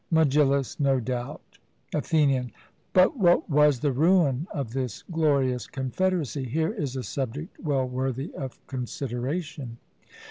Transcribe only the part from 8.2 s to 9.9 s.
of consideration.